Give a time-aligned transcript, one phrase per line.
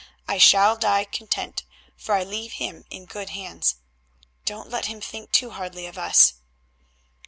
[0.27, 1.61] I shall die content,
[1.95, 3.75] for I leave him in good hands.
[4.45, 6.33] Don't let him think too hardly of us!"